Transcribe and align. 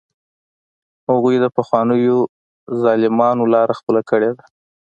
هغوی 1.09 1.35
د 1.41 1.45
پخوانیو 1.55 2.17
ظالمانو 2.81 3.43
لاره 3.53 3.73
خپله 3.79 4.01
کړې 4.09 4.29
ده. 4.37 4.43